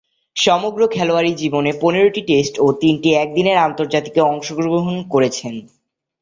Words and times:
সমগ্র 0.35 0.81
খেলোয়াড়ী 0.87 1.31
জীবনে 1.33 1.71
পনেরোটি 1.81 2.21
টেস্ট 2.21 2.55
ও 2.59 2.67
তিনটি 2.81 3.09
একদিনের 3.15 3.57
আন্তর্জাতিকে 3.59 4.21
অংশগ্রহণ 4.31 4.95
করেছেন। 5.09 5.53